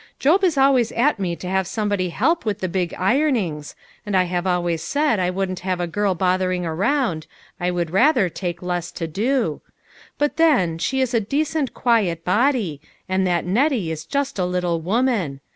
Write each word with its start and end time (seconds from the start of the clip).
Job 0.17 0.43
is 0.43 0.57
al 0.57 0.73
ways 0.73 0.91
at 0.93 1.19
me 1.19 1.35
to 1.35 1.47
have 1.47 1.67
somebody 1.67 2.09
help 2.09 2.43
with 2.43 2.57
the 2.59 2.67
big 2.67 2.89
ironings, 2.95 3.75
and 4.03 4.17
I 4.17 4.23
have 4.23 4.47
always 4.47 4.81
said 4.81 5.19
I 5.19 5.29
wouldn't 5.29 5.59
have 5.59 5.79
a 5.79 5.85
girl 5.85 6.15
bothering 6.15 6.65
around, 6.65 7.27
I 7.59 7.69
would 7.69 7.91
rather 7.91 8.27
take 8.27 8.63
less 8.63 8.91
to 8.93 9.05
do. 9.05 9.61
But 10.17 10.37
then, 10.37 10.79
she 10.79 11.01
is 11.01 11.13
a 11.13 11.19
decent 11.19 11.75
quiet 11.75 12.25
body, 12.25 12.81
and 13.07 13.27
that 13.27 13.45
Nettie 13.45 13.91
is 13.91 14.03
just 14.05 14.39
a 14.39 14.43
little 14.45 14.81
woman. 14.81 15.39